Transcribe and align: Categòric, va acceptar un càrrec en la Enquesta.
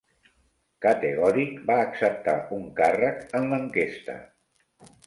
Categòric, 0.85 1.53
va 1.69 1.77
acceptar 1.83 2.35
un 2.59 2.67
càrrec 2.81 3.21
en 3.41 3.49
la 3.55 3.63
Enquesta. 3.67 4.19